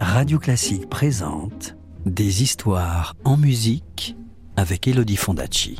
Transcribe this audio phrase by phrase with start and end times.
[0.00, 4.16] Radio Classique présente Des histoires en musique
[4.56, 5.78] avec Elodie Fondacci.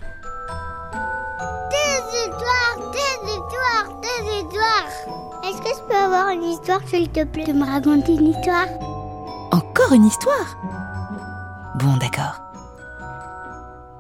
[1.71, 5.43] Des histoires, des histoires, des histoires.
[5.45, 8.69] Est-ce que je peux avoir une histoire, s'il te plaît, de me raconter une histoire?
[9.51, 10.57] Encore une histoire?
[11.79, 12.41] Bon, d'accord.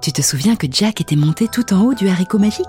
[0.00, 2.66] Tu te souviens que Jack était monté tout en haut du haricot magique?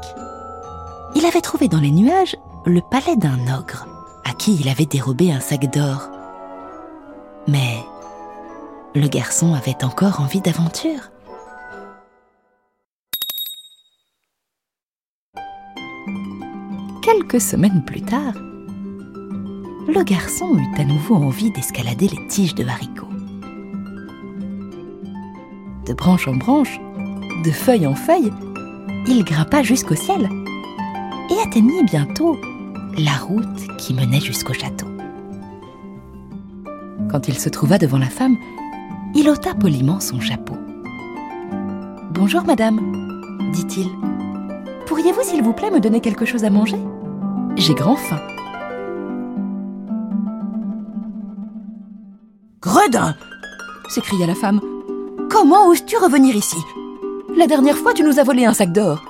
[1.16, 2.36] Il avait trouvé dans les nuages
[2.66, 3.88] le palais d'un ogre,
[4.26, 6.10] à qui il avait dérobé un sac d'or.
[7.48, 7.84] Mais
[8.96, 11.12] le garçon avait encore envie d'aventure.
[17.02, 18.34] Quelques semaines plus tard,
[19.88, 23.08] le garçon eut à nouveau envie d'escalader les tiges de haricots.
[25.86, 26.80] De branche en branche,
[27.44, 28.32] de feuille en feuille,
[29.08, 30.30] il grimpa jusqu'au ciel
[31.30, 32.40] et atteignit bientôt
[32.98, 34.93] la route qui menait jusqu'au château.
[37.14, 38.38] Quand il se trouva devant la femme,
[39.14, 40.56] il ôta poliment son chapeau.
[42.10, 42.80] Bonjour madame,
[43.54, 43.88] dit-il.
[44.88, 46.80] Pourriez-vous s'il vous plaît me donner quelque chose à manger?
[47.56, 48.20] J'ai grand faim.
[52.64, 53.14] Gredin
[53.90, 54.60] s'écria la femme.
[55.30, 56.58] Comment oses-tu revenir ici?
[57.38, 59.04] La dernière fois, tu nous as volé un sac d'or.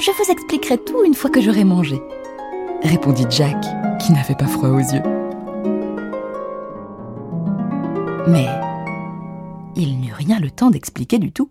[0.00, 2.02] Je vous expliquerai tout une fois que j'aurai mangé,
[2.82, 3.64] répondit Jack,
[4.00, 5.02] qui n'avait pas froid aux yeux.
[8.26, 8.48] Mais
[9.76, 11.50] il n'eut rien le temps d'expliquer du tout.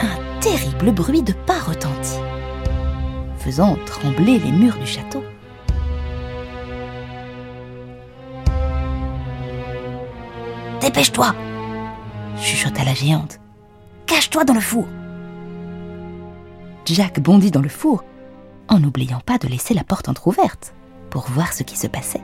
[0.00, 2.20] Un terrible bruit de pas retentit,
[3.38, 5.22] faisant trembler les murs du château.
[10.80, 11.34] Dépêche-toi
[12.40, 13.38] chuchota la géante.
[14.06, 14.86] Cache-toi dans le four.
[16.86, 18.04] Jack bondit dans le four,
[18.68, 20.74] en n'oubliant pas de laisser la porte entr'ouverte
[21.10, 22.22] pour voir ce qui se passait.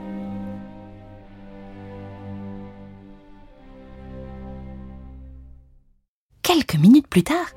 [6.67, 7.53] Quelques minutes plus tard,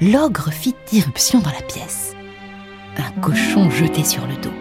[0.00, 2.14] l'ogre fit irruption dans la pièce.
[2.96, 4.52] Un cochon jeté sur le dos.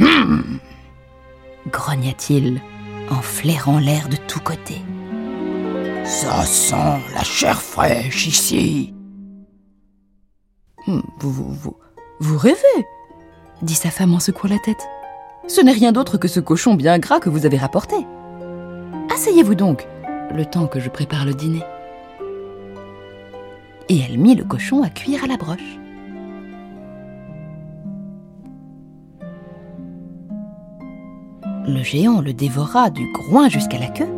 [0.00, 0.60] Hum
[1.70, 2.60] grogna-t-il
[3.10, 4.82] en flairant l'air de tous côtés.
[6.04, 8.94] Ça sent la chair fraîche ici.
[10.86, 11.76] Vous, vous,
[12.20, 12.56] vous rêvez
[13.62, 14.86] dit sa femme en secouant la tête.
[15.48, 17.96] Ce n'est rien d'autre que ce cochon bien gras que vous avez rapporté.
[19.16, 19.88] Asseyez-vous donc,
[20.34, 21.62] le temps que je prépare le dîner.
[23.88, 25.78] Et elle mit le cochon à cuire à la broche.
[31.66, 34.12] Le géant le dévora du groin jusqu'à la queue.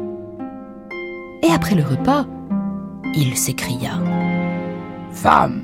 [1.44, 2.26] Et après le repas,
[3.14, 4.00] il s'écria
[5.12, 5.62] Femme,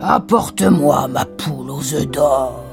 [0.00, 2.69] apporte-moi ma poule aux œufs d'or.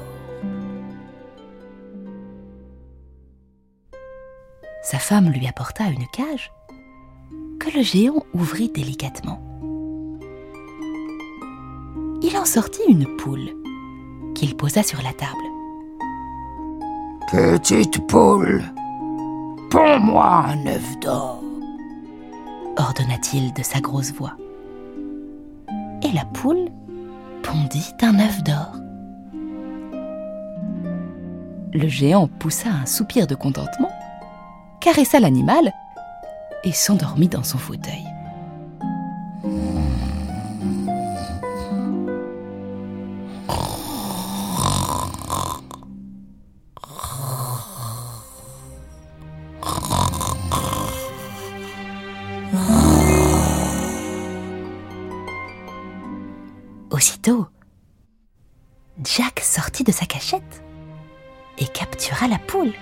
[4.90, 6.50] Sa femme lui apporta une cage
[7.60, 9.38] que le géant ouvrit délicatement.
[12.22, 13.50] Il en sortit une poule
[14.34, 15.34] qu'il posa sur la table.
[17.30, 18.64] Petite poule,
[19.70, 21.42] ponds-moi un œuf d'or.
[22.78, 24.38] ordonna-t-il de sa grosse voix.
[26.02, 26.70] Et la poule
[27.42, 28.72] pondit un œuf d'or.
[31.74, 33.90] Le géant poussa un soupir de contentement,
[34.80, 35.72] caressa l'animal
[36.64, 38.04] et s'endormit dans son fauteuil.
[56.90, 57.46] Aussitôt,
[59.04, 60.62] Jack sortit de sa cachette
[61.58, 62.72] et captura la poule.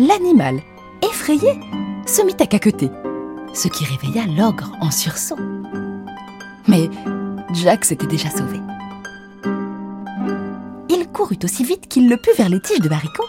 [0.00, 0.60] L'animal,
[1.02, 1.60] effrayé,
[2.04, 2.90] se mit à caqueter,
[3.52, 5.38] ce qui réveilla l'ogre en sursaut.
[6.66, 6.90] Mais
[7.52, 8.58] Jack s'était déjà sauvé.
[10.88, 13.28] Il courut aussi vite qu'il le put vers les tiges de haricots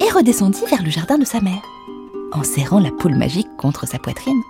[0.00, 1.62] et redescendit vers le jardin de sa mère,
[2.32, 4.40] en serrant la poule magique contre sa poitrine.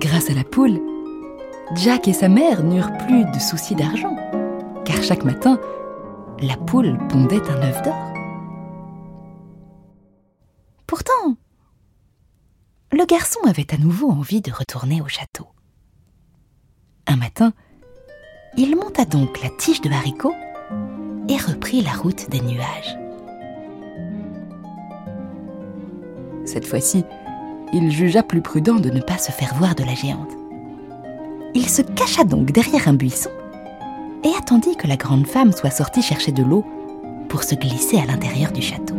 [0.00, 0.80] Grâce à la poule,
[1.76, 4.16] Jack et sa mère n'eurent plus de soucis d'argent,
[4.84, 5.60] car chaque matin,
[6.40, 8.11] la poule pondait un œuf d'or.
[12.92, 15.46] Le garçon avait à nouveau envie de retourner au château.
[17.06, 17.52] Un matin,
[18.56, 20.34] il monta donc la tige de haricot
[21.28, 22.98] et reprit la route des nuages.
[26.44, 27.04] Cette fois-ci,
[27.72, 30.30] il jugea plus prudent de ne pas se faire voir de la géante.
[31.54, 33.30] Il se cacha donc derrière un buisson
[34.22, 36.64] et attendit que la grande femme soit sortie chercher de l'eau
[37.30, 38.91] pour se glisser à l'intérieur du château.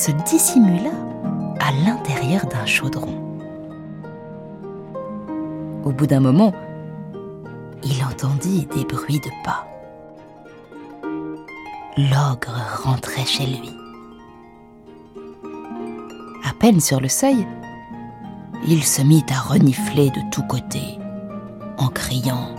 [0.00, 0.92] Se dissimula
[1.60, 3.18] à l'intérieur d'un chaudron.
[5.84, 6.54] Au bout d'un moment,
[7.82, 9.66] il entendit des bruits de pas.
[11.98, 13.76] L'ogre rentrait chez lui.
[16.48, 17.46] À peine sur le seuil,
[18.66, 20.98] il se mit à renifler de tous côtés,
[21.76, 22.54] en criant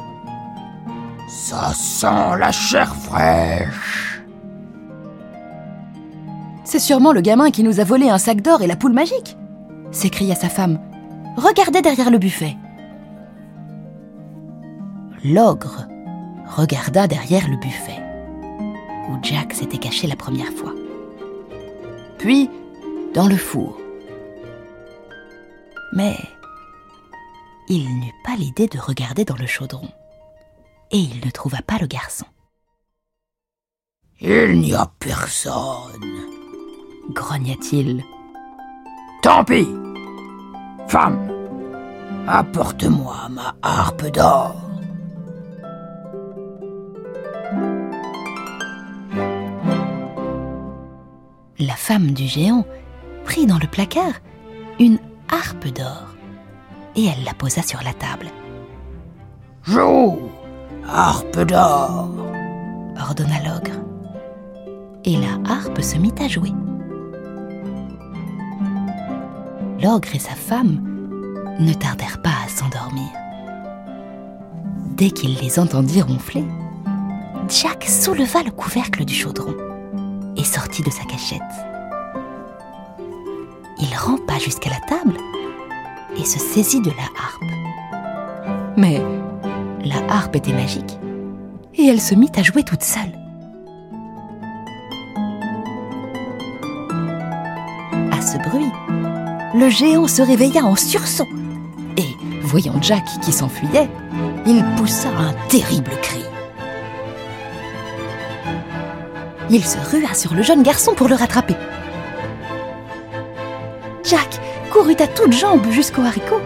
[1.28, 4.11] Ça sent la chair fraîche.
[6.72, 9.36] C'est sûrement le gamin qui nous a volé un sac d'or et la poule magique
[9.92, 10.80] s'écria sa femme.
[11.36, 12.56] Regardez derrière le buffet.
[15.26, 15.86] L'ogre
[16.56, 18.02] regarda derrière le buffet,
[19.10, 20.72] où Jack s'était caché la première fois.
[22.18, 22.50] Puis,
[23.14, 23.78] dans le four.
[25.92, 26.16] Mais
[27.68, 29.90] il n'eut pas l'idée de regarder dans le chaudron,
[30.92, 32.28] et il ne trouva pas le garçon.
[34.22, 36.32] Il n'y a personne.
[37.13, 38.04] Grogna-t-il.
[39.22, 39.68] Tant pis.
[40.88, 41.19] Femme,
[42.28, 44.56] apporte-moi ma harpe d'or.
[51.60, 52.66] La femme du géant
[53.25, 54.13] prit dans le placard
[54.80, 55.00] une
[55.30, 56.08] harpe d'or
[56.96, 58.28] et elle la posa sur la table.
[59.63, 60.18] Joue,
[60.88, 62.10] harpe d'or.
[63.00, 63.78] ordonna l'ogre.
[65.04, 66.52] Et la harpe se mit à jouer.
[69.81, 70.80] L'ogre et sa femme
[71.60, 73.10] ne tardèrent pas à s'endormir.
[74.95, 76.45] Dès qu'ils les entendirent ronfler,
[77.50, 79.56] Jack souleva le couvercle du chaudron
[80.38, 81.42] et sortit de sa cachette.
[83.80, 85.18] Il rampa jusqu'à la table
[86.16, 88.77] et se saisit de la harpe.
[88.77, 89.01] Mais
[89.84, 91.00] la harpe était magique
[91.75, 93.18] et elle se mit à jouer toute seule.
[98.12, 98.72] À ce bruit,
[99.53, 101.27] le géant se réveilla en sursaut
[101.98, 103.89] et, voyant Jack qui s'enfuyait,
[104.45, 106.21] il poussa un terrible cri.
[109.50, 111.56] Il se rua sur le jeune garçon pour le rattraper.
[114.03, 114.39] Jack
[114.71, 116.42] courut à toutes jambes jusqu'au haricot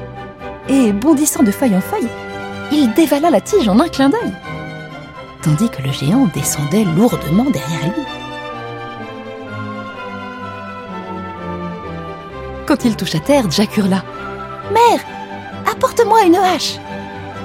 [0.67, 2.09] et, bondissant de feuille en feuille,
[2.71, 4.33] il dévala la tige en un clin d'œil,
[5.43, 8.24] tandis que le géant descendait lourdement derrière lui.
[12.75, 14.03] Quand il toucha terre, Jack hurla
[14.69, 14.99] Mère,
[15.65, 16.75] apporte-moi une hache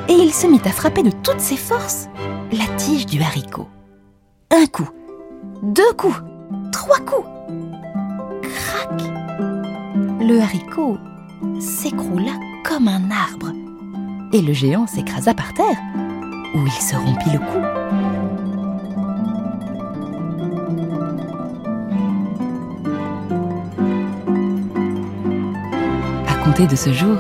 [0.08, 2.08] Et il se mit à frapper de toutes ses forces
[2.50, 3.68] la tige du haricot.
[4.50, 4.88] Un coup,
[5.62, 6.20] deux coups,
[6.72, 7.28] trois coups.
[8.42, 9.02] Crac
[10.20, 10.98] Le haricot
[11.60, 12.32] s'écroula
[12.64, 13.52] comme un arbre
[14.32, 15.78] et le géant s'écrasa par terre
[16.56, 17.99] où il se rompit le cou.
[26.58, 27.16] De ce jour,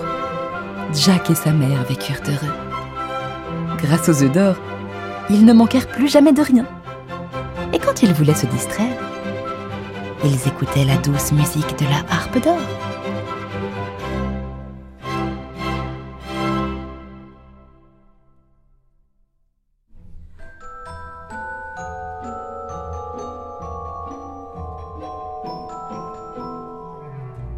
[0.92, 2.52] Jack et sa mère vécurent heureux.
[3.78, 4.56] Grâce aux œufs d'or,
[5.30, 6.66] ils ne manquèrent plus jamais de rien.
[7.72, 8.94] Et quand ils voulaient se distraire,
[10.24, 12.58] ils écoutaient la douce musique de la harpe d'or.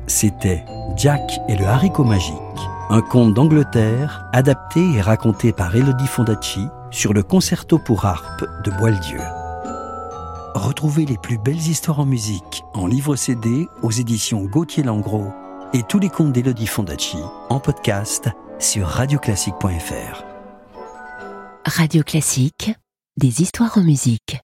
[0.07, 0.65] C'était
[0.97, 2.37] Jack et le haricot magique,
[2.91, 8.71] un conte d'Angleterre adapté et raconté par Elodie Fondacci sur le concerto pour harpe de
[8.71, 9.21] Boieldieu.
[10.55, 15.33] Retrouvez les plus belles histoires en musique en livre CD aux éditions Gauthier Langros
[15.73, 17.19] et tous les contes d'Elodie Fondacci
[17.49, 20.25] en podcast sur radioclassique.fr.
[21.65, 22.73] Radio Classique,
[23.17, 24.37] des histoires en musique.